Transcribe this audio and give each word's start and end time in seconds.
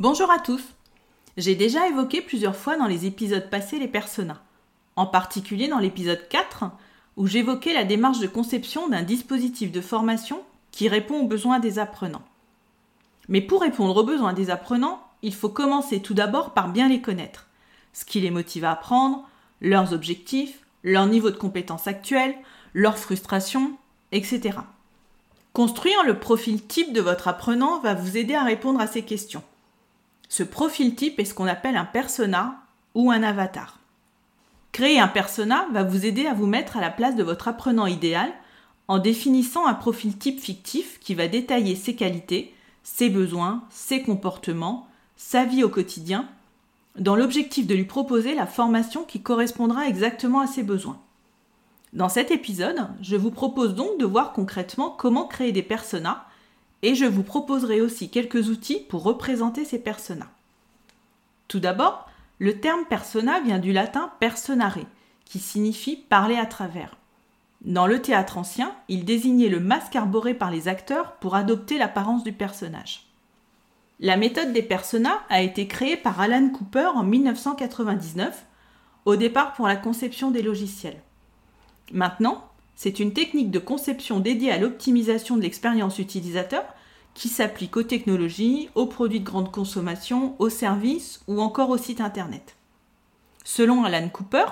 Bonjour 0.00 0.30
à 0.30 0.38
tous 0.38 0.62
J'ai 1.36 1.54
déjà 1.54 1.86
évoqué 1.86 2.22
plusieurs 2.22 2.56
fois 2.56 2.78
dans 2.78 2.86
les 2.86 3.04
épisodes 3.04 3.50
passés 3.50 3.78
les 3.78 3.86
personas, 3.86 4.40
en 4.96 5.04
particulier 5.04 5.68
dans 5.68 5.78
l'épisode 5.78 6.26
4 6.30 6.64
où 7.18 7.26
j'évoquais 7.26 7.74
la 7.74 7.84
démarche 7.84 8.18
de 8.18 8.26
conception 8.26 8.88
d'un 8.88 9.02
dispositif 9.02 9.70
de 9.70 9.82
formation 9.82 10.40
qui 10.70 10.88
répond 10.88 11.20
aux 11.20 11.26
besoins 11.26 11.58
des 11.58 11.78
apprenants. 11.78 12.24
Mais 13.28 13.42
pour 13.42 13.60
répondre 13.60 13.94
aux 13.94 14.02
besoins 14.02 14.32
des 14.32 14.48
apprenants, 14.48 15.02
il 15.20 15.34
faut 15.34 15.50
commencer 15.50 16.00
tout 16.00 16.14
d'abord 16.14 16.54
par 16.54 16.70
bien 16.70 16.88
les 16.88 17.02
connaître, 17.02 17.48
ce 17.92 18.06
qui 18.06 18.22
les 18.22 18.30
motive 18.30 18.64
à 18.64 18.72
apprendre, 18.72 19.28
leurs 19.60 19.92
objectifs, 19.92 20.60
leur 20.82 21.04
niveau 21.08 21.28
de 21.28 21.36
compétence 21.36 21.86
actuel, 21.86 22.34
leurs 22.72 22.96
frustrations, 22.96 23.76
etc. 24.12 24.60
Construire 25.52 26.02
le 26.06 26.18
profil 26.18 26.66
type 26.66 26.94
de 26.94 27.02
votre 27.02 27.28
apprenant 27.28 27.80
va 27.80 27.92
vous 27.92 28.16
aider 28.16 28.34
à 28.34 28.44
répondre 28.44 28.80
à 28.80 28.86
ces 28.86 29.02
questions. 29.02 29.42
Ce 30.30 30.44
profil 30.44 30.94
type 30.94 31.18
est 31.18 31.24
ce 31.24 31.34
qu'on 31.34 31.48
appelle 31.48 31.76
un 31.76 31.84
persona 31.84 32.62
ou 32.94 33.10
un 33.10 33.22
avatar. 33.24 33.80
Créer 34.70 35.00
un 35.00 35.08
persona 35.08 35.66
va 35.72 35.82
vous 35.82 36.06
aider 36.06 36.26
à 36.26 36.34
vous 36.34 36.46
mettre 36.46 36.76
à 36.76 36.80
la 36.80 36.90
place 36.90 37.16
de 37.16 37.24
votre 37.24 37.48
apprenant 37.48 37.86
idéal 37.86 38.32
en 38.86 39.00
définissant 39.00 39.66
un 39.66 39.74
profil 39.74 40.16
type 40.16 40.38
fictif 40.38 41.00
qui 41.00 41.16
va 41.16 41.26
détailler 41.26 41.74
ses 41.74 41.96
qualités, 41.96 42.54
ses 42.84 43.10
besoins, 43.10 43.64
ses 43.70 44.02
comportements, 44.02 44.86
sa 45.16 45.44
vie 45.44 45.64
au 45.64 45.68
quotidien 45.68 46.28
dans 46.96 47.16
l'objectif 47.16 47.66
de 47.66 47.74
lui 47.74 47.84
proposer 47.84 48.36
la 48.36 48.46
formation 48.46 49.02
qui 49.02 49.22
correspondra 49.22 49.88
exactement 49.88 50.40
à 50.40 50.46
ses 50.46 50.62
besoins. 50.62 51.00
Dans 51.92 52.08
cet 52.08 52.30
épisode, 52.30 52.86
je 53.00 53.16
vous 53.16 53.32
propose 53.32 53.74
donc 53.74 53.98
de 53.98 54.04
voir 54.04 54.32
concrètement 54.32 54.90
comment 54.90 55.26
créer 55.26 55.50
des 55.50 55.62
personas 55.62 56.24
et 56.82 56.94
je 56.94 57.04
vous 57.04 57.22
proposerai 57.22 57.80
aussi 57.80 58.10
quelques 58.10 58.48
outils 58.48 58.80
pour 58.88 59.02
représenter 59.02 59.64
ces 59.64 59.78
personas. 59.78 60.30
Tout 61.48 61.60
d'abord, 61.60 62.08
le 62.38 62.58
terme 62.58 62.84
persona 62.86 63.40
vient 63.40 63.58
du 63.58 63.72
latin 63.72 64.12
personare, 64.18 64.78
qui 65.24 65.38
signifie 65.38 65.96
parler 65.96 66.36
à 66.36 66.46
travers. 66.46 66.96
Dans 67.62 67.86
le 67.86 68.00
théâtre 68.00 68.38
ancien, 68.38 68.74
il 68.88 69.04
désignait 69.04 69.48
le 69.48 69.60
masque 69.60 69.94
arboré 69.94 70.32
par 70.32 70.50
les 70.50 70.66
acteurs 70.66 71.12
pour 71.16 71.34
adopter 71.34 71.76
l'apparence 71.76 72.24
du 72.24 72.32
personnage. 72.32 73.06
La 74.00 74.16
méthode 74.16 74.54
des 74.54 74.62
personas 74.62 75.20
a 75.28 75.42
été 75.42 75.66
créée 75.66 75.98
par 75.98 76.20
Alan 76.20 76.48
Cooper 76.48 76.88
en 76.94 77.02
1999, 77.02 78.46
au 79.04 79.16
départ 79.16 79.52
pour 79.52 79.68
la 79.68 79.76
conception 79.76 80.30
des 80.30 80.40
logiciels. 80.40 81.02
Maintenant, 81.92 82.49
c'est 82.76 83.00
une 83.00 83.12
technique 83.12 83.50
de 83.50 83.58
conception 83.58 84.20
dédiée 84.20 84.52
à 84.52 84.58
l'optimisation 84.58 85.36
de 85.36 85.42
l'expérience 85.42 85.98
utilisateur 85.98 86.64
qui 87.14 87.28
s'applique 87.28 87.76
aux 87.76 87.82
technologies, 87.82 88.68
aux 88.74 88.86
produits 88.86 89.20
de 89.20 89.24
grande 89.24 89.52
consommation, 89.52 90.34
aux 90.38 90.48
services 90.48 91.20
ou 91.26 91.40
encore 91.40 91.70
aux 91.70 91.78
sites 91.78 92.00
Internet. 92.00 92.56
Selon 93.44 93.84
Alan 93.84 94.08
Cooper, 94.08 94.46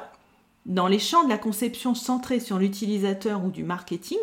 dans 0.66 0.88
les 0.88 0.98
champs 0.98 1.24
de 1.24 1.30
la 1.30 1.38
conception 1.38 1.94
centrée 1.94 2.40
sur 2.40 2.58
l'utilisateur 2.58 3.44
ou 3.44 3.50
du 3.50 3.64
marketing, 3.64 4.18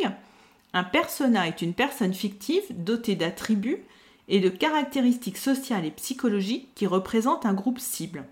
un 0.73 0.83
persona 0.83 1.47
est 1.47 1.61
une 1.61 1.73
personne 1.73 2.13
fictive 2.13 2.63
dotée 2.69 3.15
d'attributs 3.15 3.85
et 4.27 4.39
de 4.39 4.49
caractéristiques 4.49 5.37
sociales 5.37 5.85
et 5.85 5.91
psychologiques 5.91 6.69
qui 6.75 6.87
représentent 6.87 7.45
un 7.45 7.53
groupe 7.53 7.79
cible. 7.79 8.25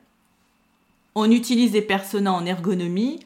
On 1.16 1.32
utilise 1.32 1.72
des 1.72 1.82
personas 1.82 2.34
en 2.34 2.46
ergonomie, 2.46 3.20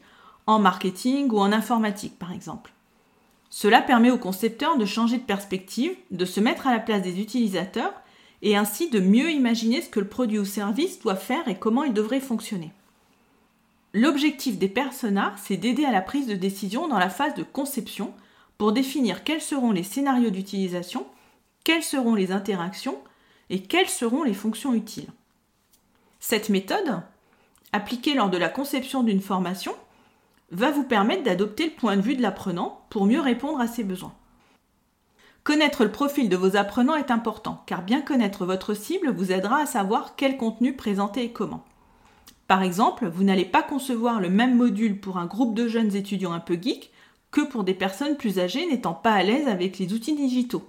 en 0.48 0.58
marketing 0.58 1.30
ou 1.30 1.38
en 1.38 1.52
informatique 1.52 2.18
par 2.18 2.32
exemple. 2.32 2.72
Cela 3.50 3.80
permet 3.80 4.10
aux 4.10 4.18
concepteurs 4.18 4.76
de 4.76 4.84
changer 4.84 5.18
de 5.18 5.22
perspective, 5.22 5.94
de 6.10 6.24
se 6.24 6.40
mettre 6.40 6.66
à 6.66 6.72
la 6.72 6.80
place 6.80 7.02
des 7.02 7.20
utilisateurs 7.20 7.94
et 8.42 8.56
ainsi 8.56 8.90
de 8.90 8.98
mieux 8.98 9.30
imaginer 9.30 9.80
ce 9.80 9.88
que 9.88 10.00
le 10.00 10.08
produit 10.08 10.40
ou 10.40 10.44
service 10.44 10.98
doit 10.98 11.14
faire 11.14 11.46
et 11.46 11.54
comment 11.56 11.84
il 11.84 11.92
devrait 11.92 12.20
fonctionner. 12.20 12.72
L'objectif 13.94 14.58
des 14.58 14.68
personas, 14.68 15.34
c'est 15.36 15.56
d'aider 15.56 15.84
à 15.84 15.92
la 15.92 16.02
prise 16.02 16.26
de 16.26 16.34
décision 16.34 16.88
dans 16.88 16.98
la 16.98 17.08
phase 17.08 17.34
de 17.34 17.44
conception 17.44 18.12
pour 18.58 18.72
définir 18.72 19.22
quels 19.22 19.40
seront 19.40 19.70
les 19.70 19.84
scénarios 19.84 20.30
d'utilisation 20.30 21.06
quelles 21.68 21.82
seront 21.82 22.14
les 22.14 22.32
interactions 22.32 22.96
et 23.50 23.60
quelles 23.60 23.90
seront 23.90 24.22
les 24.22 24.32
fonctions 24.32 24.72
utiles. 24.72 25.10
Cette 26.18 26.48
méthode, 26.48 27.02
appliquée 27.72 28.14
lors 28.14 28.30
de 28.30 28.38
la 28.38 28.48
conception 28.48 29.02
d'une 29.02 29.20
formation, 29.20 29.74
va 30.50 30.70
vous 30.70 30.84
permettre 30.84 31.24
d'adopter 31.24 31.66
le 31.66 31.72
point 31.72 31.96
de 31.96 32.02
vue 32.02 32.16
de 32.16 32.22
l'apprenant 32.22 32.82
pour 32.90 33.06
mieux 33.06 33.20
répondre 33.20 33.60
à 33.60 33.66
ses 33.66 33.84
besoins. 33.84 34.14
Connaître 35.44 35.84
le 35.84 35.92
profil 35.92 36.28
de 36.28 36.36
vos 36.36 36.56
apprenants 36.56 36.96
est 36.96 37.10
important, 37.10 37.62
car 37.66 37.82
bien 37.82 38.02
connaître 38.02 38.44
votre 38.44 38.74
cible 38.74 39.10
vous 39.10 39.32
aidera 39.32 39.60
à 39.60 39.66
savoir 39.66 40.14
quel 40.16 40.36
contenu 40.36 40.74
présenter 40.74 41.24
et 41.24 41.32
comment. 41.32 41.64
Par 42.46 42.62
exemple, 42.62 43.06
vous 43.08 43.24
n'allez 43.24 43.44
pas 43.44 43.62
concevoir 43.62 44.20
le 44.20 44.30
même 44.30 44.56
module 44.56 45.00
pour 45.00 45.18
un 45.18 45.26
groupe 45.26 45.54
de 45.54 45.68
jeunes 45.68 45.94
étudiants 45.94 46.32
un 46.32 46.40
peu 46.40 46.58
geeks 46.60 46.90
que 47.30 47.42
pour 47.42 47.64
des 47.64 47.74
personnes 47.74 48.16
plus 48.16 48.38
âgées 48.38 48.66
n'étant 48.66 48.94
pas 48.94 49.12
à 49.12 49.22
l'aise 49.22 49.48
avec 49.48 49.78
les 49.78 49.92
outils 49.92 50.16
digitaux. 50.16 50.68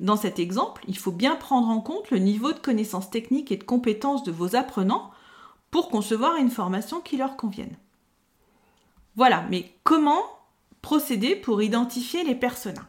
Dans 0.00 0.16
cet 0.16 0.38
exemple, 0.38 0.84
il 0.88 0.96
faut 0.96 1.12
bien 1.12 1.36
prendre 1.36 1.68
en 1.68 1.80
compte 1.80 2.10
le 2.10 2.18
niveau 2.18 2.52
de 2.52 2.58
connaissances 2.58 3.10
techniques 3.10 3.52
et 3.52 3.56
de 3.56 3.64
compétences 3.64 4.24
de 4.24 4.32
vos 4.32 4.56
apprenants 4.56 5.10
pour 5.70 5.88
concevoir 5.88 6.36
une 6.36 6.50
formation 6.50 7.00
qui 7.00 7.16
leur 7.16 7.36
convienne. 7.36 7.76
Voilà, 9.16 9.46
mais 9.50 9.72
comment 9.82 10.22
procéder 10.82 11.34
pour 11.34 11.62
identifier 11.62 12.22
les 12.22 12.34
personas 12.34 12.86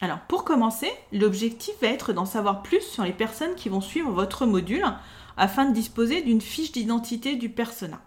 Alors, 0.00 0.20
pour 0.20 0.44
commencer, 0.44 0.90
l'objectif 1.12 1.74
va 1.82 1.88
être 1.88 2.12
d'en 2.12 2.24
savoir 2.24 2.62
plus 2.62 2.82
sur 2.82 3.02
les 3.02 3.12
personnes 3.12 3.56
qui 3.56 3.68
vont 3.68 3.80
suivre 3.80 4.12
votre 4.12 4.46
module 4.46 4.84
afin 5.36 5.66
de 5.66 5.74
disposer 5.74 6.22
d'une 6.22 6.40
fiche 6.40 6.72
d'identité 6.72 7.34
du 7.34 7.48
persona. 7.48 8.00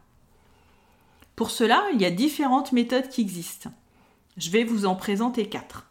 Pour 1.36 1.52
cela, 1.52 1.86
il 1.94 2.02
y 2.02 2.06
a 2.06 2.12
différentes 2.12 2.72
méthodes 2.72 3.10
qui 3.10 3.22
existent. 3.22 3.72
Je 4.38 4.50
vais 4.50 4.64
vous 4.64 4.86
en 4.86 4.96
présenter 4.96 5.48
quatre. 5.48 5.86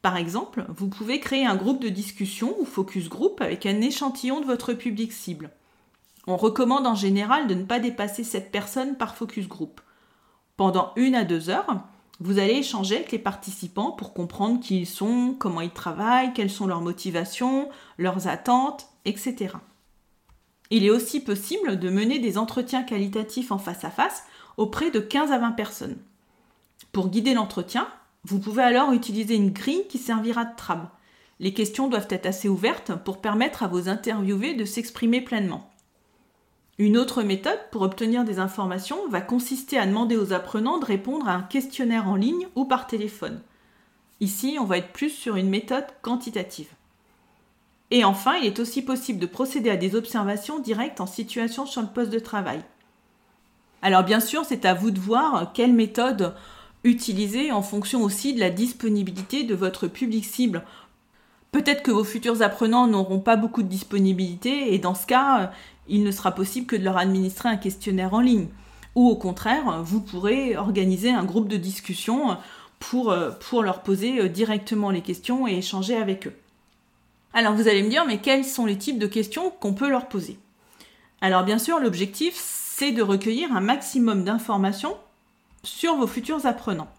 Par 0.00 0.16
exemple, 0.16 0.64
vous 0.68 0.88
pouvez 0.88 1.20
créer 1.20 1.46
un 1.46 1.54
groupe 1.54 1.80
de 1.80 1.88
discussion 1.88 2.56
ou 2.58 2.64
focus 2.64 3.08
group 3.08 3.40
avec 3.40 3.66
un 3.66 3.80
échantillon 3.80 4.40
de 4.40 4.46
votre 4.46 4.72
public 4.72 5.12
cible. 5.12 5.50
On 6.26 6.36
recommande 6.36 6.86
en 6.86 6.94
général 6.94 7.46
de 7.48 7.54
ne 7.54 7.64
pas 7.64 7.80
dépasser 7.80 8.22
7 8.22 8.52
personnes 8.52 8.96
par 8.96 9.16
focus 9.16 9.48
group. 9.48 9.80
Pendant 10.56 10.92
une 10.96 11.14
à 11.14 11.24
deux 11.24 11.50
heures, 11.50 11.82
vous 12.20 12.38
allez 12.38 12.54
échanger 12.54 12.96
avec 12.96 13.10
les 13.10 13.18
participants 13.18 13.90
pour 13.90 14.14
comprendre 14.14 14.60
qui 14.60 14.80
ils 14.80 14.86
sont, 14.86 15.34
comment 15.36 15.60
ils 15.60 15.70
travaillent, 15.70 16.32
quelles 16.32 16.50
sont 16.50 16.68
leurs 16.68 16.80
motivations, 16.80 17.68
leurs 17.98 18.28
attentes, 18.28 18.86
etc. 19.04 19.56
Il 20.70 20.84
est 20.84 20.90
aussi 20.90 21.20
possible 21.20 21.80
de 21.80 21.90
mener 21.90 22.20
des 22.20 22.38
entretiens 22.38 22.84
qualitatifs 22.84 23.50
en 23.50 23.58
face 23.58 23.84
à 23.84 23.90
face 23.90 24.22
auprès 24.56 24.92
de 24.92 25.00
15 25.00 25.32
à 25.32 25.38
20 25.38 25.52
personnes. 25.52 25.98
Pour 26.92 27.08
guider 27.08 27.34
l'entretien, 27.34 27.88
vous 28.24 28.38
pouvez 28.38 28.62
alors 28.62 28.92
utiliser 28.92 29.34
une 29.34 29.50
grille 29.50 29.88
qui 29.88 29.98
servira 29.98 30.44
de 30.44 30.54
trame. 30.56 30.88
Les 31.40 31.52
questions 31.52 31.88
doivent 31.88 32.06
être 32.10 32.26
assez 32.26 32.48
ouvertes 32.48 32.94
pour 33.04 33.20
permettre 33.20 33.64
à 33.64 33.68
vos 33.68 33.88
interviewés 33.88 34.54
de 34.54 34.64
s'exprimer 34.64 35.20
pleinement. 35.20 35.71
Une 36.78 36.96
autre 36.96 37.22
méthode 37.22 37.60
pour 37.70 37.82
obtenir 37.82 38.24
des 38.24 38.38
informations 38.38 39.08
va 39.08 39.20
consister 39.20 39.78
à 39.78 39.86
demander 39.86 40.16
aux 40.16 40.32
apprenants 40.32 40.78
de 40.78 40.86
répondre 40.86 41.28
à 41.28 41.34
un 41.34 41.42
questionnaire 41.42 42.08
en 42.08 42.16
ligne 42.16 42.48
ou 42.54 42.64
par 42.64 42.86
téléphone. 42.86 43.40
Ici, 44.20 44.56
on 44.60 44.64
va 44.64 44.78
être 44.78 44.92
plus 44.92 45.10
sur 45.10 45.36
une 45.36 45.50
méthode 45.50 45.86
quantitative. 46.00 46.68
Et 47.90 48.04
enfin, 48.04 48.36
il 48.36 48.46
est 48.46 48.58
aussi 48.58 48.80
possible 48.80 49.18
de 49.18 49.26
procéder 49.26 49.68
à 49.68 49.76
des 49.76 49.94
observations 49.94 50.60
directes 50.60 51.00
en 51.00 51.06
situation 51.06 51.66
sur 51.66 51.82
le 51.82 51.88
poste 51.88 52.10
de 52.10 52.18
travail. 52.18 52.62
Alors 53.82 54.02
bien 54.02 54.20
sûr, 54.20 54.44
c'est 54.46 54.64
à 54.64 54.72
vous 54.72 54.90
de 54.90 55.00
voir 55.00 55.52
quelle 55.52 55.74
méthode 55.74 56.34
utilisé 56.84 57.52
en 57.52 57.62
fonction 57.62 58.02
aussi 58.02 58.32
de 58.32 58.40
la 58.40 58.50
disponibilité 58.50 59.44
de 59.44 59.54
votre 59.54 59.88
public 59.88 60.24
cible. 60.24 60.64
Peut-être 61.52 61.82
que 61.82 61.90
vos 61.90 62.04
futurs 62.04 62.42
apprenants 62.42 62.86
n'auront 62.86 63.20
pas 63.20 63.36
beaucoup 63.36 63.62
de 63.62 63.68
disponibilité 63.68 64.74
et 64.74 64.78
dans 64.78 64.94
ce 64.94 65.06
cas, 65.06 65.52
il 65.86 66.02
ne 66.02 66.10
sera 66.10 66.32
possible 66.32 66.66
que 66.66 66.76
de 66.76 66.84
leur 66.84 66.96
administrer 66.96 67.50
un 67.50 67.58
questionnaire 67.58 68.14
en 68.14 68.20
ligne. 68.20 68.48
Ou 68.94 69.08
au 69.08 69.16
contraire, 69.16 69.82
vous 69.82 70.00
pourrez 70.00 70.56
organiser 70.56 71.10
un 71.10 71.24
groupe 71.24 71.48
de 71.48 71.58
discussion 71.58 72.38
pour, 72.78 73.14
pour 73.40 73.62
leur 73.62 73.82
poser 73.82 74.28
directement 74.28 74.90
les 74.90 75.02
questions 75.02 75.46
et 75.46 75.58
échanger 75.58 75.94
avec 75.94 76.26
eux. 76.26 76.34
Alors 77.34 77.54
vous 77.54 77.68
allez 77.68 77.82
me 77.82 77.88
dire, 77.88 78.06
mais 78.06 78.18
quels 78.18 78.44
sont 78.44 78.66
les 78.66 78.76
types 78.76 78.98
de 78.98 79.06
questions 79.06 79.50
qu'on 79.50 79.74
peut 79.74 79.90
leur 79.90 80.08
poser? 80.08 80.38
Alors 81.20 81.44
bien 81.44 81.58
sûr, 81.58 81.78
l'objectif, 81.80 82.34
c'est 82.36 82.92
de 82.92 83.02
recueillir 83.02 83.54
un 83.54 83.60
maximum 83.60 84.24
d'informations 84.24 84.96
sur 85.62 85.96
vos 85.96 86.06
futurs 86.06 86.46
apprenants. 86.46 86.90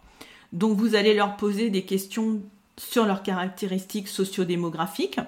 Donc 0.53 0.77
vous 0.77 0.95
allez 0.95 1.13
leur 1.13 1.35
poser 1.37 1.69
des 1.69 1.83
questions 1.83 2.41
sur 2.77 3.05
leurs 3.05 3.23
caractéristiques 3.23 4.07
sociodémographiques, 4.07 5.19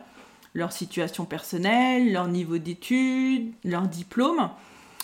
leur 0.53 0.71
situation 0.71 1.25
personnelle, 1.25 2.12
leur 2.12 2.27
niveau 2.27 2.57
d'études, 2.57 3.51
leur 3.63 3.83
diplôme. 3.83 4.50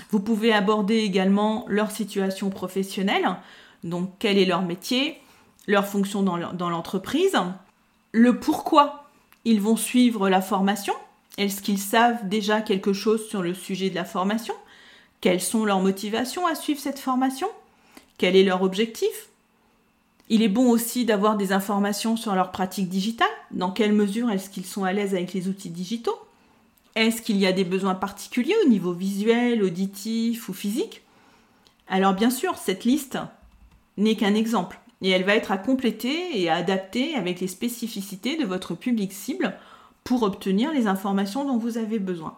Vous 0.10 0.20
pouvez 0.20 0.54
aborder 0.54 0.98
également 0.98 1.66
leur 1.68 1.92
situation 1.92 2.50
professionnelle, 2.50 3.36
donc 3.84 4.12
quel 4.20 4.38
est 4.38 4.46
leur 4.46 4.62
métier, 4.62 5.20
leur 5.68 5.86
fonction 5.86 6.24
dans 6.24 6.70
l'entreprise, 6.70 7.38
le 8.12 8.40
pourquoi 8.40 9.10
ils 9.46 9.62
vont 9.62 9.78
suivre 9.78 10.30
la 10.30 10.42
formation, 10.42 10.94
est-ce 11.38 11.62
qu'ils 11.62 11.80
savent 11.80 12.28
déjà 12.28 12.62
quelque 12.62 12.94
chose 12.94 13.28
sur 13.28 13.42
le 13.42 13.54
sujet 13.54 13.90
de 13.90 13.96
la 13.96 14.06
formation, 14.06 14.54
quelles 15.22 15.42
sont 15.42 15.66
leurs 15.66 15.82
motivations 15.82 16.48
à 16.48 16.56
suivre 16.56 16.80
cette 16.80 17.00
formation, 17.00 17.48
quel 18.18 18.36
est 18.36 18.44
leur 18.44 18.64
objectif, 18.64 19.30
il 20.32 20.44
est 20.44 20.48
bon 20.48 20.70
aussi 20.70 21.04
d'avoir 21.04 21.36
des 21.36 21.52
informations 21.52 22.16
sur 22.16 22.34
leur 22.36 22.54
pratique 22.54 22.88
digitale. 22.88 23.28
Dans 23.52 23.70
quelle 23.70 23.92
mesure 23.92 24.32
est-ce 24.32 24.50
qu'ils 24.50 24.66
sont 24.66 24.86
à 24.86 24.94
l'aise 24.94 25.14
avec 25.14 25.34
les 25.34 25.50
outils 25.50 25.70
digitaux? 25.70 26.18
Est-ce 26.96 27.22
qu'il 27.22 27.36
y 27.36 27.46
a 27.46 27.52
des 27.52 27.66
besoins 27.66 27.96
particuliers 27.96 28.56
au 28.66 28.70
niveau 28.70 28.94
visuel, 28.94 29.62
auditif 29.62 30.48
ou 30.48 30.54
physique? 30.54 31.02
Alors 31.90 32.14
bien 32.14 32.30
sûr, 32.30 32.56
cette 32.56 32.86
liste 32.86 33.18
n'est 33.98 34.16
qu'un 34.16 34.34
exemple 34.34 34.80
et 35.02 35.10
elle 35.10 35.26
va 35.26 35.36
être 35.36 35.52
à 35.52 35.58
compléter 35.58 36.42
et 36.42 36.48
à 36.48 36.56
adapter 36.56 37.14
avec 37.16 37.42
les 37.42 37.48
spécificités 37.48 38.38
de 38.38 38.46
votre 38.46 38.74
public 38.74 39.12
cible 39.12 39.54
pour 40.06 40.24
obtenir 40.24 40.72
les 40.72 40.88
informations 40.88 41.44
dont 41.44 41.58
vous 41.58 41.78
avez 41.78 42.00
besoin. 42.00 42.38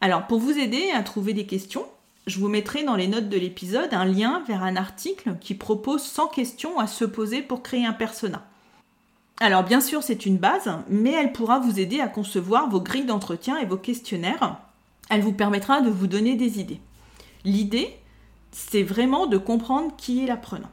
Alors 0.00 0.26
pour 0.26 0.40
vous 0.40 0.58
aider 0.58 0.90
à 0.92 1.04
trouver 1.04 1.32
des 1.32 1.46
questions, 1.46 1.86
je 2.26 2.38
vous 2.38 2.48
mettrai 2.48 2.84
dans 2.84 2.94
les 2.94 3.08
notes 3.08 3.28
de 3.28 3.36
l'épisode 3.36 3.92
un 3.92 4.04
lien 4.04 4.42
vers 4.46 4.62
un 4.62 4.76
article 4.76 5.36
qui 5.40 5.54
propose 5.54 6.02
100 6.02 6.28
questions 6.28 6.78
à 6.78 6.86
se 6.86 7.04
poser 7.04 7.42
pour 7.42 7.62
créer 7.62 7.84
un 7.84 7.92
persona. 7.92 8.44
Alors 9.40 9.64
bien 9.64 9.80
sûr 9.80 10.04
c'est 10.04 10.24
une 10.24 10.38
base, 10.38 10.70
mais 10.88 11.10
elle 11.10 11.32
pourra 11.32 11.58
vous 11.58 11.80
aider 11.80 12.00
à 12.00 12.06
concevoir 12.06 12.68
vos 12.68 12.80
grilles 12.80 13.06
d'entretien 13.06 13.58
et 13.58 13.66
vos 13.66 13.76
questionnaires. 13.76 14.60
Elle 15.10 15.22
vous 15.22 15.32
permettra 15.32 15.80
de 15.80 15.90
vous 15.90 16.06
donner 16.06 16.36
des 16.36 16.60
idées. 16.60 16.80
L'idée, 17.44 17.96
c'est 18.52 18.84
vraiment 18.84 19.26
de 19.26 19.38
comprendre 19.38 19.96
qui 19.96 20.22
est 20.22 20.26
l'apprenant. 20.26 20.70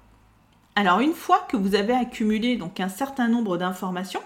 Alors 0.76 1.00
une 1.00 1.14
fois 1.14 1.48
que 1.50 1.58
vous 1.58 1.74
avez 1.74 1.94
accumulé 1.94 2.58
donc 2.58 2.80
un 2.80 2.90
certain 2.90 3.28
nombre 3.28 3.58
d'informations, 3.58 4.22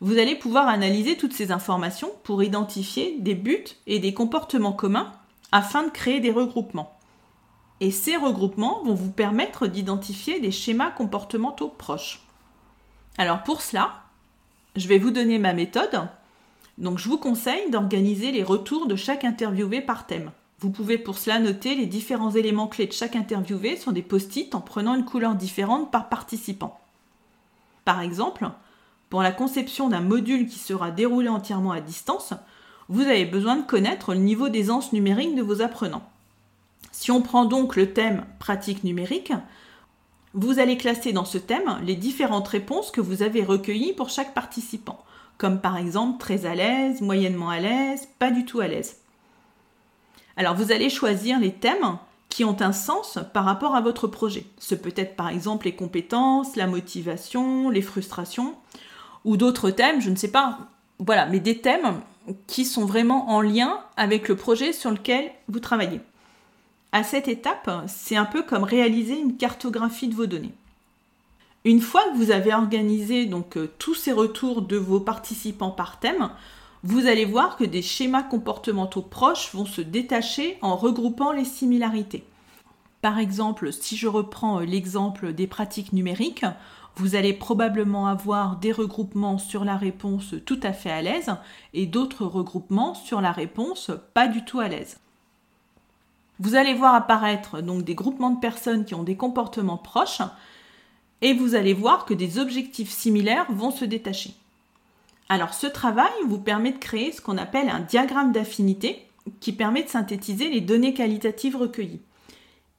vous 0.00 0.18
allez 0.18 0.34
pouvoir 0.34 0.66
analyser 0.66 1.16
toutes 1.16 1.32
ces 1.32 1.52
informations 1.52 2.10
pour 2.24 2.42
identifier 2.42 3.16
des 3.20 3.34
buts 3.34 3.64
et 3.86 4.00
des 4.00 4.12
comportements 4.12 4.72
communs 4.72 5.12
afin 5.52 5.84
de 5.84 5.90
créer 5.90 6.20
des 6.20 6.30
regroupements. 6.30 6.98
Et 7.80 7.90
ces 7.90 8.16
regroupements 8.16 8.82
vont 8.84 8.94
vous 8.94 9.10
permettre 9.10 9.66
d'identifier 9.66 10.40
des 10.40 10.50
schémas 10.50 10.90
comportementaux 10.90 11.68
proches. 11.68 12.22
Alors 13.18 13.42
pour 13.42 13.62
cela, 13.62 14.02
je 14.76 14.88
vais 14.88 14.98
vous 14.98 15.10
donner 15.10 15.38
ma 15.38 15.52
méthode. 15.52 16.08
Donc 16.76 16.98
je 16.98 17.08
vous 17.08 17.18
conseille 17.18 17.70
d'organiser 17.70 18.32
les 18.32 18.42
retours 18.42 18.86
de 18.86 18.96
chaque 18.96 19.24
interviewé 19.24 19.80
par 19.80 20.06
thème. 20.06 20.30
Vous 20.60 20.70
pouvez 20.70 20.98
pour 20.98 21.18
cela 21.18 21.38
noter 21.38 21.76
les 21.76 21.86
différents 21.86 22.32
éléments 22.32 22.66
clés 22.66 22.86
de 22.86 22.92
chaque 22.92 23.14
interviewé 23.16 23.76
sur 23.76 23.92
des 23.92 24.02
post-it 24.02 24.54
en 24.54 24.60
prenant 24.60 24.94
une 24.96 25.04
couleur 25.04 25.36
différente 25.36 25.92
par 25.92 26.08
participant. 26.08 26.80
Par 27.84 28.00
exemple, 28.00 28.48
pour 29.08 29.22
la 29.22 29.32
conception 29.32 29.88
d'un 29.88 30.00
module 30.00 30.46
qui 30.46 30.58
sera 30.58 30.90
déroulé 30.90 31.28
entièrement 31.28 31.72
à 31.72 31.80
distance, 31.80 32.34
vous 32.88 33.02
avez 33.02 33.24
besoin 33.24 33.56
de 33.56 33.66
connaître 33.66 34.14
le 34.14 34.20
niveau 34.20 34.48
d'aisance 34.48 34.92
numérique 34.92 35.34
de 35.34 35.42
vos 35.42 35.60
apprenants. 35.60 36.08
Si 36.92 37.10
on 37.10 37.22
prend 37.22 37.44
donc 37.44 37.76
le 37.76 37.92
thème 37.92 38.24
pratique 38.38 38.82
numérique, 38.82 39.32
vous 40.34 40.58
allez 40.58 40.76
classer 40.76 41.12
dans 41.12 41.24
ce 41.24 41.38
thème 41.38 41.78
les 41.84 41.96
différentes 41.96 42.48
réponses 42.48 42.90
que 42.90 43.00
vous 43.00 43.22
avez 43.22 43.44
recueillies 43.44 43.92
pour 43.92 44.10
chaque 44.10 44.34
participant, 44.34 45.04
comme 45.36 45.60
par 45.60 45.76
exemple 45.76 46.18
très 46.18 46.46
à 46.46 46.54
l'aise, 46.54 47.00
moyennement 47.00 47.50
à 47.50 47.60
l'aise, 47.60 48.08
pas 48.18 48.30
du 48.30 48.44
tout 48.44 48.60
à 48.60 48.68
l'aise. 48.68 48.96
Alors 50.36 50.54
vous 50.54 50.72
allez 50.72 50.90
choisir 50.90 51.40
les 51.40 51.52
thèmes 51.52 51.98
qui 52.28 52.44
ont 52.44 52.60
un 52.60 52.72
sens 52.72 53.18
par 53.32 53.44
rapport 53.44 53.74
à 53.74 53.80
votre 53.80 54.06
projet. 54.06 54.44
Ce 54.58 54.74
peut 54.74 54.92
être 54.96 55.16
par 55.16 55.28
exemple 55.28 55.66
les 55.66 55.74
compétences, 55.74 56.56
la 56.56 56.66
motivation, 56.66 57.70
les 57.70 57.82
frustrations, 57.82 58.54
ou 59.24 59.36
d'autres 59.36 59.70
thèmes, 59.70 60.00
je 60.00 60.10
ne 60.10 60.16
sais 60.16 60.30
pas. 60.30 60.58
Voilà, 61.00 61.26
mais 61.26 61.40
des 61.40 61.58
thèmes 61.58 62.00
qui 62.46 62.64
sont 62.64 62.84
vraiment 62.84 63.30
en 63.30 63.40
lien 63.40 63.80
avec 63.96 64.28
le 64.28 64.36
projet 64.36 64.72
sur 64.72 64.90
lequel 64.90 65.30
vous 65.48 65.60
travaillez. 65.60 66.00
À 66.92 67.02
cette 67.02 67.28
étape, 67.28 67.70
c'est 67.86 68.16
un 68.16 68.24
peu 68.24 68.42
comme 68.42 68.64
réaliser 68.64 69.18
une 69.18 69.36
cartographie 69.36 70.08
de 70.08 70.14
vos 70.14 70.26
données. 70.26 70.54
Une 71.64 71.80
fois 71.80 72.02
que 72.10 72.16
vous 72.16 72.30
avez 72.30 72.54
organisé 72.54 73.26
donc 73.26 73.56
euh, 73.56 73.70
tous 73.78 73.94
ces 73.94 74.12
retours 74.12 74.62
de 74.62 74.76
vos 74.76 75.00
participants 75.00 75.70
par 75.70 75.98
thème, 75.98 76.30
vous 76.84 77.06
allez 77.06 77.24
voir 77.24 77.56
que 77.56 77.64
des 77.64 77.82
schémas 77.82 78.22
comportementaux 78.22 79.02
proches 79.02 79.52
vont 79.52 79.66
se 79.66 79.80
détacher 79.80 80.56
en 80.62 80.76
regroupant 80.76 81.32
les 81.32 81.44
similarités. 81.44 82.24
Par 83.02 83.18
exemple, 83.18 83.72
si 83.72 83.96
je 83.96 84.08
reprends 84.08 84.60
euh, 84.60 84.64
l'exemple 84.64 85.32
des 85.32 85.46
pratiques 85.46 85.92
numériques, 85.92 86.46
vous 86.98 87.14
allez 87.14 87.32
probablement 87.32 88.08
avoir 88.08 88.56
des 88.56 88.72
regroupements 88.72 89.38
sur 89.38 89.64
la 89.64 89.76
réponse 89.76 90.34
tout 90.44 90.58
à 90.64 90.72
fait 90.72 90.90
à 90.90 91.00
l'aise 91.00 91.30
et 91.72 91.86
d'autres 91.86 92.26
regroupements 92.26 92.94
sur 92.94 93.20
la 93.20 93.30
réponse 93.30 93.92
pas 94.14 94.26
du 94.26 94.44
tout 94.44 94.58
à 94.58 94.66
l'aise. 94.66 94.98
Vous 96.40 96.56
allez 96.56 96.74
voir 96.74 96.96
apparaître 96.96 97.60
donc 97.62 97.84
des 97.84 97.94
groupements 97.94 98.30
de 98.30 98.40
personnes 98.40 98.84
qui 98.84 98.96
ont 98.96 99.04
des 99.04 99.16
comportements 99.16 99.76
proches 99.76 100.22
et 101.22 101.34
vous 101.34 101.54
allez 101.54 101.72
voir 101.72 102.04
que 102.04 102.14
des 102.14 102.40
objectifs 102.40 102.90
similaires 102.90 103.46
vont 103.48 103.70
se 103.70 103.84
détacher. 103.84 104.34
Alors 105.28 105.54
ce 105.54 105.68
travail 105.68 106.10
vous 106.26 106.38
permet 106.38 106.72
de 106.72 106.78
créer 106.78 107.12
ce 107.12 107.20
qu'on 107.20 107.38
appelle 107.38 107.68
un 107.68 107.80
diagramme 107.80 108.32
d'affinité 108.32 109.06
qui 109.38 109.52
permet 109.52 109.84
de 109.84 109.88
synthétiser 109.88 110.48
les 110.48 110.60
données 110.60 110.94
qualitatives 110.94 111.56
recueillies. 111.56 112.00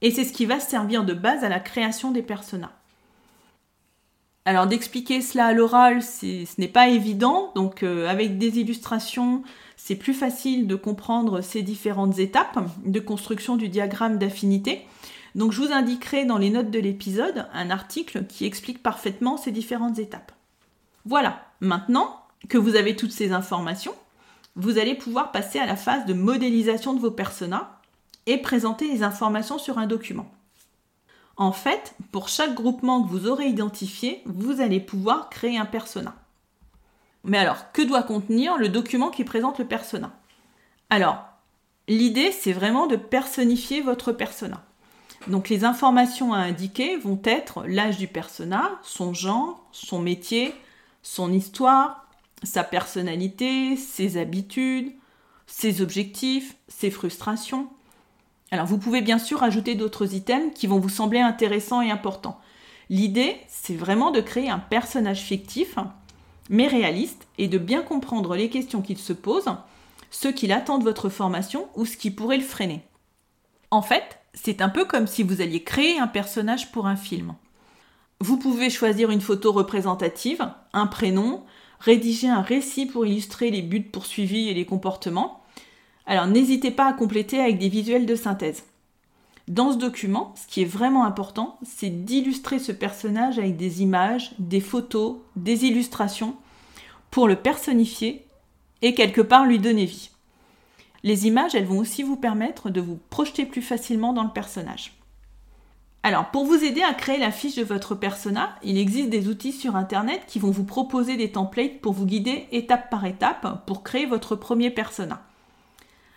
Et 0.02 0.10
c'est 0.10 0.24
ce 0.24 0.32
qui 0.32 0.44
va 0.44 0.60
servir 0.60 1.04
de 1.04 1.14
base 1.14 1.42
à 1.42 1.48
la 1.48 1.60
création 1.60 2.10
des 2.10 2.22
personas. 2.22 2.72
Alors 4.50 4.66
d'expliquer 4.66 5.20
cela 5.20 5.46
à 5.46 5.52
l'oral, 5.52 6.02
ce 6.02 6.44
n'est 6.58 6.66
pas 6.66 6.88
évident, 6.88 7.52
donc 7.54 7.84
euh, 7.84 8.08
avec 8.08 8.36
des 8.36 8.58
illustrations, 8.58 9.44
c'est 9.76 9.94
plus 9.94 10.12
facile 10.12 10.66
de 10.66 10.74
comprendre 10.74 11.40
ces 11.40 11.62
différentes 11.62 12.18
étapes 12.18 12.58
de 12.84 12.98
construction 12.98 13.54
du 13.54 13.68
diagramme 13.68 14.18
d'affinité. 14.18 14.84
Donc 15.36 15.52
je 15.52 15.60
vous 15.62 15.70
indiquerai 15.70 16.24
dans 16.24 16.36
les 16.36 16.50
notes 16.50 16.72
de 16.72 16.80
l'épisode 16.80 17.46
un 17.52 17.70
article 17.70 18.26
qui 18.26 18.44
explique 18.44 18.82
parfaitement 18.82 19.36
ces 19.36 19.52
différentes 19.52 20.00
étapes. 20.00 20.32
Voilà, 21.04 21.46
maintenant 21.60 22.20
que 22.48 22.58
vous 22.58 22.74
avez 22.74 22.96
toutes 22.96 23.12
ces 23.12 23.30
informations, 23.30 23.94
vous 24.56 24.78
allez 24.78 24.96
pouvoir 24.96 25.30
passer 25.30 25.60
à 25.60 25.66
la 25.66 25.76
phase 25.76 26.06
de 26.06 26.12
modélisation 26.12 26.92
de 26.92 26.98
vos 26.98 27.12
personas 27.12 27.78
et 28.26 28.36
présenter 28.36 28.88
les 28.88 29.04
informations 29.04 29.58
sur 29.58 29.78
un 29.78 29.86
document. 29.86 30.28
En 31.40 31.52
fait, 31.52 31.94
pour 32.12 32.28
chaque 32.28 32.54
groupement 32.54 33.02
que 33.02 33.08
vous 33.08 33.26
aurez 33.26 33.46
identifié, 33.46 34.22
vous 34.26 34.60
allez 34.60 34.78
pouvoir 34.78 35.30
créer 35.30 35.56
un 35.56 35.64
persona. 35.64 36.14
Mais 37.24 37.38
alors, 37.38 37.72
que 37.72 37.80
doit 37.80 38.02
contenir 38.02 38.58
le 38.58 38.68
document 38.68 39.08
qui 39.08 39.24
présente 39.24 39.58
le 39.58 39.66
persona? 39.66 40.12
Alors, 40.90 41.24
l'idée, 41.88 42.30
c'est 42.30 42.52
vraiment 42.52 42.86
de 42.86 42.96
personnifier 42.96 43.80
votre 43.80 44.12
persona. 44.12 44.62
Donc 45.28 45.48
les 45.48 45.64
informations 45.64 46.34
à 46.34 46.40
indiquer 46.40 46.98
vont 46.98 47.20
être 47.24 47.64
l'âge 47.66 47.96
du 47.96 48.06
persona, 48.06 48.78
son 48.82 49.14
genre, 49.14 49.66
son 49.72 49.98
métier, 49.98 50.54
son 51.02 51.32
histoire, 51.32 52.06
sa 52.42 52.64
personnalité, 52.64 53.76
ses 53.76 54.18
habitudes, 54.18 54.92
ses 55.46 55.80
objectifs, 55.80 56.54
ses 56.68 56.90
frustrations, 56.90 57.70
alors 58.50 58.66
vous 58.66 58.78
pouvez 58.78 59.00
bien 59.00 59.18
sûr 59.18 59.42
ajouter 59.42 59.74
d'autres 59.74 60.14
items 60.14 60.52
qui 60.54 60.66
vont 60.66 60.78
vous 60.78 60.88
sembler 60.88 61.20
intéressants 61.20 61.82
et 61.82 61.90
importants. 61.90 62.40
L'idée, 62.88 63.36
c'est 63.48 63.76
vraiment 63.76 64.10
de 64.10 64.20
créer 64.20 64.50
un 64.50 64.58
personnage 64.58 65.20
fictif, 65.20 65.76
mais 66.48 66.66
réaliste, 66.66 67.28
et 67.38 67.46
de 67.46 67.58
bien 67.58 67.82
comprendre 67.82 68.34
les 68.34 68.50
questions 68.50 68.82
qu'il 68.82 68.98
se 68.98 69.12
pose, 69.12 69.44
ce 70.10 70.28
qu'il 70.28 70.50
attend 70.50 70.78
de 70.78 70.84
votre 70.84 71.08
formation 71.08 71.68
ou 71.76 71.86
ce 71.86 71.96
qui 71.96 72.10
pourrait 72.10 72.38
le 72.38 72.42
freiner. 72.42 72.82
En 73.70 73.82
fait, 73.82 74.18
c'est 74.34 74.60
un 74.60 74.68
peu 74.68 74.84
comme 74.84 75.06
si 75.06 75.22
vous 75.22 75.40
alliez 75.40 75.62
créer 75.62 76.00
un 76.00 76.08
personnage 76.08 76.72
pour 76.72 76.88
un 76.88 76.96
film. 76.96 77.34
Vous 78.20 78.36
pouvez 78.36 78.68
choisir 78.68 79.10
une 79.10 79.20
photo 79.20 79.52
représentative, 79.52 80.50
un 80.72 80.88
prénom, 80.88 81.44
rédiger 81.78 82.28
un 82.28 82.42
récit 82.42 82.86
pour 82.86 83.06
illustrer 83.06 83.50
les 83.50 83.62
buts 83.62 83.82
poursuivis 83.82 84.48
et 84.48 84.54
les 84.54 84.66
comportements, 84.66 85.39
alors 86.10 86.26
n'hésitez 86.26 86.72
pas 86.72 86.88
à 86.88 86.92
compléter 86.92 87.38
avec 87.38 87.58
des 87.58 87.68
visuels 87.68 88.04
de 88.04 88.16
synthèse. 88.16 88.64
Dans 89.46 89.70
ce 89.70 89.78
document, 89.78 90.34
ce 90.34 90.52
qui 90.52 90.60
est 90.60 90.64
vraiment 90.64 91.04
important, 91.04 91.56
c'est 91.62 92.04
d'illustrer 92.04 92.58
ce 92.58 92.72
personnage 92.72 93.38
avec 93.38 93.56
des 93.56 93.80
images, 93.80 94.32
des 94.40 94.60
photos, 94.60 95.18
des 95.36 95.66
illustrations, 95.66 96.34
pour 97.12 97.28
le 97.28 97.36
personnifier 97.36 98.26
et 98.82 98.92
quelque 98.92 99.20
part 99.20 99.46
lui 99.46 99.60
donner 99.60 99.84
vie. 99.84 100.10
Les 101.04 101.28
images, 101.28 101.54
elles 101.54 101.64
vont 101.64 101.78
aussi 101.78 102.02
vous 102.02 102.16
permettre 102.16 102.70
de 102.70 102.80
vous 102.80 102.98
projeter 103.08 103.46
plus 103.46 103.62
facilement 103.62 104.12
dans 104.12 104.24
le 104.24 104.32
personnage. 104.32 104.94
Alors, 106.02 106.32
pour 106.32 106.44
vous 106.44 106.64
aider 106.64 106.82
à 106.82 106.92
créer 106.92 107.18
la 107.18 107.30
fiche 107.30 107.54
de 107.54 107.62
votre 107.62 107.94
persona, 107.94 108.56
il 108.64 108.78
existe 108.78 109.10
des 109.10 109.28
outils 109.28 109.52
sur 109.52 109.76
Internet 109.76 110.22
qui 110.26 110.40
vont 110.40 110.50
vous 110.50 110.64
proposer 110.64 111.16
des 111.16 111.30
templates 111.30 111.80
pour 111.80 111.92
vous 111.92 112.06
guider 112.06 112.48
étape 112.50 112.90
par 112.90 113.04
étape 113.04 113.64
pour 113.64 113.84
créer 113.84 114.06
votre 114.06 114.34
premier 114.34 114.70
persona. 114.70 115.24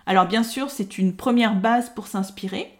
Alors, 0.06 0.28
bien 0.28 0.44
sûr, 0.44 0.70
c'est 0.70 0.98
une 0.98 1.16
première 1.16 1.56
base 1.56 1.90
pour 1.94 2.08
s'inspirer. 2.08 2.72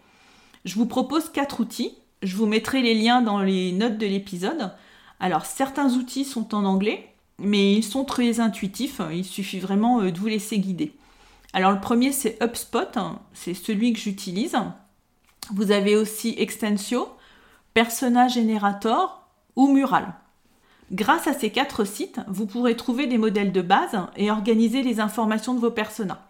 Je 0.64 0.74
vous 0.76 0.86
propose 0.86 1.30
quatre 1.30 1.60
outils. 1.60 1.94
Je 2.22 2.36
vous 2.36 2.46
mettrai 2.46 2.82
les 2.82 2.94
liens 2.94 3.22
dans 3.22 3.40
les 3.40 3.72
notes 3.72 3.98
de 3.98 4.06
l'épisode. 4.06 4.72
Alors, 5.20 5.46
certains 5.46 5.94
outils 5.94 6.24
sont 6.24 6.54
en 6.54 6.64
anglais, 6.64 7.08
mais 7.38 7.74
ils 7.74 7.84
sont 7.84 8.04
très 8.04 8.40
intuitifs. 8.40 9.00
Il 9.12 9.24
suffit 9.24 9.60
vraiment 9.60 10.00
euh, 10.00 10.10
de 10.10 10.18
vous 10.18 10.26
laisser 10.26 10.58
guider. 10.58 10.94
Alors, 11.52 11.72
le 11.72 11.80
premier, 11.80 12.12
c'est 12.12 12.42
HubSpot. 12.42 12.98
C'est 13.32 13.54
celui 13.54 13.92
que 13.92 14.00
j'utilise. 14.00 14.56
Vous 15.52 15.70
avez 15.70 15.96
aussi 15.96 16.34
Extensio, 16.38 17.08
Persona 17.74 18.28
Generator 18.28 19.26
ou 19.56 19.68
Mural. 19.72 20.14
Grâce 20.92 21.26
à 21.26 21.32
ces 21.32 21.50
quatre 21.50 21.84
sites, 21.84 22.20
vous 22.28 22.46
pourrez 22.46 22.76
trouver 22.76 23.06
des 23.06 23.18
modèles 23.18 23.52
de 23.52 23.62
base 23.62 23.98
et 24.16 24.30
organiser 24.30 24.82
les 24.82 25.00
informations 25.00 25.54
de 25.54 25.60
vos 25.60 25.70
personas. 25.70 26.20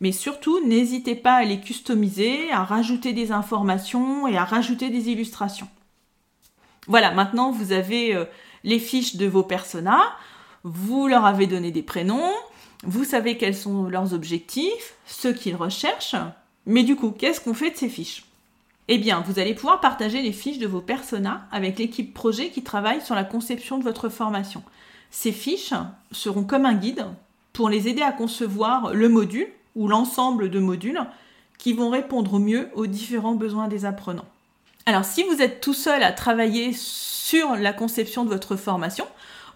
Mais 0.00 0.12
surtout, 0.12 0.64
n'hésitez 0.64 1.14
pas 1.14 1.34
à 1.34 1.44
les 1.44 1.60
customiser, 1.60 2.50
à 2.52 2.62
rajouter 2.64 3.12
des 3.12 3.32
informations 3.32 4.26
et 4.28 4.36
à 4.36 4.44
rajouter 4.44 4.90
des 4.90 5.10
illustrations. 5.10 5.68
Voilà, 6.86 7.12
maintenant 7.12 7.50
vous 7.50 7.72
avez 7.72 8.14
euh, 8.14 8.24
les 8.64 8.78
fiches 8.78 9.16
de 9.16 9.26
vos 9.26 9.42
personas, 9.42 10.02
vous 10.64 11.06
leur 11.08 11.26
avez 11.26 11.46
donné 11.46 11.70
des 11.70 11.82
prénoms, 11.82 12.32
vous 12.84 13.04
savez 13.04 13.36
quels 13.36 13.56
sont 13.56 13.84
leurs 13.84 14.14
objectifs, 14.14 14.94
ce 15.06 15.28
qu'ils 15.28 15.56
recherchent, 15.56 16.16
mais 16.64 16.84
du 16.84 16.96
coup, 16.96 17.10
qu'est-ce 17.10 17.40
qu'on 17.40 17.54
fait 17.54 17.70
de 17.70 17.76
ces 17.76 17.88
fiches? 17.88 18.24
Eh 18.88 18.98
bien, 18.98 19.22
vous 19.26 19.38
allez 19.38 19.54
pouvoir 19.54 19.80
partager 19.80 20.22
les 20.22 20.32
fiches 20.32 20.58
de 20.58 20.66
vos 20.66 20.80
personas 20.80 21.46
avec 21.50 21.78
l'équipe 21.78 22.14
projet 22.14 22.48
qui 22.50 22.62
travaille 22.62 23.02
sur 23.02 23.14
la 23.14 23.24
conception 23.24 23.78
de 23.78 23.84
votre 23.84 24.08
formation. 24.08 24.62
Ces 25.10 25.32
fiches 25.32 25.74
seront 26.10 26.44
comme 26.44 26.64
un 26.64 26.74
guide 26.74 27.04
pour 27.52 27.68
les 27.68 27.88
aider 27.88 28.02
à 28.02 28.12
concevoir 28.12 28.94
le 28.94 29.08
module 29.08 29.48
l'ensemble 29.86 30.50
de 30.50 30.58
modules 30.58 31.00
qui 31.58 31.72
vont 31.72 31.90
répondre 31.90 32.34
au 32.34 32.38
mieux 32.38 32.70
aux 32.74 32.86
différents 32.86 33.34
besoins 33.34 33.68
des 33.68 33.84
apprenants. 33.84 34.24
Alors, 34.86 35.04
si 35.04 35.22
vous 35.22 35.42
êtes 35.42 35.60
tout 35.60 35.74
seul 35.74 36.02
à 36.02 36.12
travailler 36.12 36.72
sur 36.72 37.54
la 37.54 37.72
conception 37.72 38.24
de 38.24 38.30
votre 38.30 38.56
formation, 38.56 39.06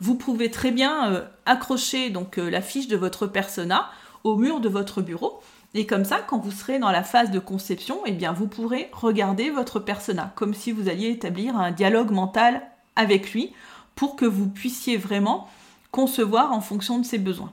vous 0.01 0.15
pouvez 0.15 0.51
très 0.51 0.71
bien 0.71 1.11
euh, 1.11 1.25
accrocher 1.47 2.11
donc 2.11 2.39
euh, 2.39 2.51
la 2.51 2.61
fiche 2.61 2.89
de 2.89 2.97
votre 2.97 3.27
persona 3.27 3.91
au 4.25 4.37
mur 4.37 4.61
de 4.61 4.69
votre 4.69 5.01
bureau 5.01 5.41
et 5.75 5.87
comme 5.87 6.05
ça, 6.05 6.19
quand 6.27 6.39
vous 6.39 6.51
serez 6.51 6.79
dans 6.79 6.91
la 6.91 7.03
phase 7.03 7.31
de 7.31 7.39
conception, 7.39 8.01
eh 8.05 8.13
bien, 8.13 8.33
vous 8.33 8.47
pourrez 8.47 8.91
regarder 8.93 9.51
votre 9.51 9.81
persona, 9.81 10.33
comme 10.35 10.55
si 10.55 10.71
vous 10.71 10.89
alliez 10.89 11.09
établir 11.09 11.57
un 11.57 11.71
dialogue 11.71 12.11
mental 12.11 12.63
avec 12.95 13.33
lui, 13.33 13.55
pour 13.95 14.17
que 14.17 14.27
vous 14.27 14.49
puissiez 14.49 14.99
vraiment 14.99 15.49
concevoir 15.91 16.53
en 16.53 16.61
fonction 16.61 16.99
de 16.99 17.07
ses 17.07 17.19
besoins. 17.19 17.53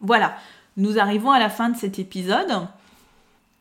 Voilà, 0.00 0.34
nous 0.76 0.98
arrivons 0.98 1.30
à 1.30 1.38
la 1.38 1.50
fin 1.50 1.68
de 1.68 1.76
cet 1.76 1.98
épisode. 1.98 2.66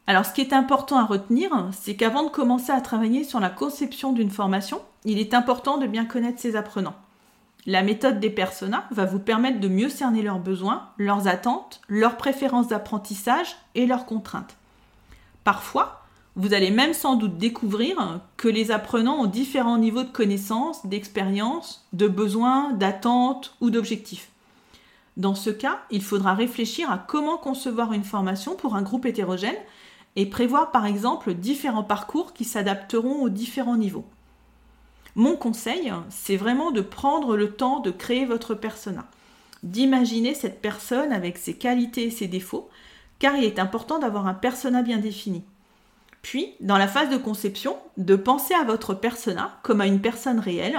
Alors, 0.07 0.25
ce 0.25 0.33
qui 0.33 0.41
est 0.41 0.53
important 0.53 0.97
à 0.97 1.05
retenir, 1.05 1.51
c'est 1.71 1.95
qu'avant 1.95 2.23
de 2.23 2.29
commencer 2.29 2.71
à 2.71 2.81
travailler 2.81 3.23
sur 3.23 3.39
la 3.39 3.49
conception 3.49 4.11
d'une 4.11 4.31
formation, 4.31 4.81
il 5.05 5.19
est 5.19 5.33
important 5.33 5.77
de 5.77 5.87
bien 5.87 6.05
connaître 6.05 6.39
ses 6.39 6.55
apprenants. 6.55 6.95
La 7.65 7.83
méthode 7.83 8.19
des 8.19 8.29
personas 8.29 8.85
va 8.91 9.05
vous 9.05 9.19
permettre 9.19 9.59
de 9.59 9.67
mieux 9.67 9.89
cerner 9.89 10.21
leurs 10.21 10.39
besoins, 10.39 10.89
leurs 10.97 11.27
attentes, 11.27 11.81
leurs 11.87 12.17
préférences 12.17 12.69
d'apprentissage 12.69 13.55
et 13.75 13.85
leurs 13.85 14.05
contraintes. 14.05 14.55
Parfois, 15.43 16.03
vous 16.35 16.53
allez 16.53 16.71
même 16.71 16.93
sans 16.93 17.15
doute 17.15 17.37
découvrir 17.37 18.21
que 18.37 18.47
les 18.47 18.71
apprenants 18.71 19.19
ont 19.19 19.25
différents 19.25 19.77
niveaux 19.77 20.03
de 20.03 20.09
connaissances, 20.09 20.85
d'expérience, 20.85 21.85
de 21.91 22.07
besoins, 22.07 22.71
d'attentes 22.71 23.55
ou 23.61 23.69
d'objectifs. 23.69 24.29
Dans 25.17 25.35
ce 25.35 25.49
cas, 25.49 25.81
il 25.91 26.03
faudra 26.03 26.33
réfléchir 26.33 26.91
à 26.91 26.97
comment 26.97 27.37
concevoir 27.37 27.93
une 27.93 28.03
formation 28.03 28.55
pour 28.55 28.75
un 28.75 28.81
groupe 28.81 29.05
hétérogène 29.05 29.57
et 30.15 30.25
prévoir 30.25 30.71
par 30.71 30.85
exemple 30.85 31.33
différents 31.33 31.83
parcours 31.83 32.33
qui 32.33 32.45
s'adapteront 32.45 33.21
aux 33.21 33.29
différents 33.29 33.77
niveaux. 33.77 34.05
Mon 35.15 35.35
conseil, 35.35 35.91
c'est 36.09 36.37
vraiment 36.37 36.71
de 36.71 36.81
prendre 36.81 37.35
le 37.35 37.51
temps 37.51 37.79
de 37.79 37.91
créer 37.91 38.25
votre 38.25 38.53
persona, 38.53 39.05
d'imaginer 39.63 40.33
cette 40.33 40.61
personne 40.61 41.11
avec 41.11 41.37
ses 41.37 41.55
qualités 41.55 42.05
et 42.05 42.11
ses 42.11 42.27
défauts, 42.27 42.69
car 43.17 43.35
il 43.35 43.43
est 43.43 43.59
important 43.59 43.99
d'avoir 43.99 44.27
un 44.27 44.33
persona 44.33 44.81
bien 44.81 44.97
défini. 44.97 45.43
Puis, 46.21 46.53
dans 46.59 46.77
la 46.77 46.87
phase 46.87 47.09
de 47.09 47.17
conception, 47.17 47.77
de 47.97 48.15
penser 48.15 48.53
à 48.53 48.63
votre 48.63 48.93
persona 48.93 49.57
comme 49.63 49.81
à 49.81 49.87
une 49.87 50.01
personne 50.01 50.39
réelle 50.39 50.77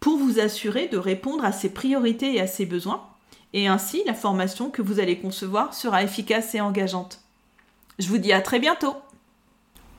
pour 0.00 0.16
vous 0.18 0.40
assurer 0.40 0.88
de 0.88 0.98
répondre 0.98 1.44
à 1.44 1.52
ses 1.52 1.70
priorités 1.70 2.34
et 2.34 2.40
à 2.40 2.46
ses 2.46 2.66
besoins, 2.66 3.07
et 3.52 3.68
ainsi 3.68 4.02
la 4.06 4.14
formation 4.14 4.70
que 4.70 4.82
vous 4.82 5.00
allez 5.00 5.18
concevoir 5.18 5.74
sera 5.74 6.02
efficace 6.02 6.54
et 6.54 6.60
engageante. 6.60 7.20
Je 7.98 8.08
vous 8.08 8.18
dis 8.18 8.32
à 8.32 8.40
très 8.40 8.60
bientôt 8.60 8.96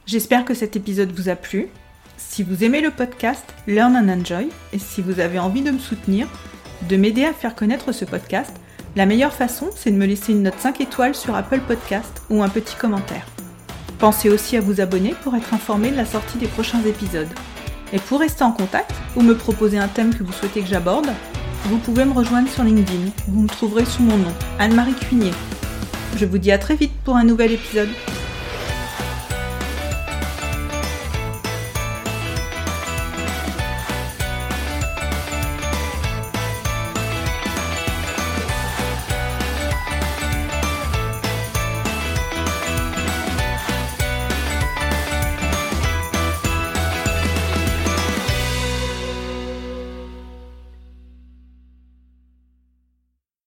J'espère 0.05 0.45
que 0.45 0.53
cet 0.53 0.75
épisode 0.75 1.11
vous 1.11 1.29
a 1.29 1.35
plu. 1.35 1.67
Si 2.17 2.43
vous 2.43 2.63
aimez 2.63 2.81
le 2.81 2.91
podcast 2.91 3.45
Learn 3.67 3.95
and 3.95 4.09
Enjoy 4.09 4.49
et 4.73 4.79
si 4.79 5.01
vous 5.01 5.19
avez 5.19 5.39
envie 5.39 5.61
de 5.61 5.71
me 5.71 5.79
soutenir, 5.79 6.27
de 6.87 6.97
m'aider 6.97 7.25
à 7.25 7.33
faire 7.33 7.55
connaître 7.55 7.91
ce 7.91 8.05
podcast, 8.05 8.53
la 8.95 9.05
meilleure 9.05 9.33
façon, 9.33 9.69
c'est 9.75 9.91
de 9.91 9.97
me 9.97 10.05
laisser 10.05 10.31
une 10.31 10.43
note 10.43 10.59
5 10.59 10.81
étoiles 10.81 11.15
sur 11.15 11.35
Apple 11.35 11.61
Podcast 11.61 12.23
ou 12.29 12.41
un 12.41 12.49
petit 12.49 12.75
commentaire. 12.75 13.25
Pensez 13.99 14.29
aussi 14.29 14.57
à 14.57 14.61
vous 14.61 14.81
abonner 14.81 15.13
pour 15.23 15.35
être 15.35 15.53
informé 15.53 15.91
de 15.91 15.95
la 15.95 16.05
sortie 16.05 16.37
des 16.37 16.47
prochains 16.47 16.81
épisodes. 16.83 17.29
Et 17.93 17.99
pour 17.99 18.19
rester 18.19 18.43
en 18.43 18.51
contact 18.51 18.91
ou 19.15 19.21
me 19.21 19.35
proposer 19.35 19.77
un 19.77 19.87
thème 19.87 20.15
que 20.15 20.23
vous 20.23 20.33
souhaitez 20.33 20.61
que 20.61 20.67
j'aborde, 20.67 21.09
vous 21.65 21.77
pouvez 21.77 22.05
me 22.05 22.13
rejoindre 22.13 22.49
sur 22.49 22.63
LinkedIn. 22.63 23.11
Vous 23.27 23.41
me 23.41 23.47
trouverez 23.47 23.85
sous 23.85 24.03
mon 24.03 24.17
nom, 24.17 24.33
Anne-Marie 24.57 24.95
Cuinier. 24.95 25.31
Je 26.15 26.25
vous 26.25 26.37
dis 26.37 26.51
à 26.51 26.57
très 26.57 26.75
vite 26.75 26.93
pour 27.03 27.15
un 27.15 27.23
nouvel 27.23 27.51
épisode. 27.51 27.89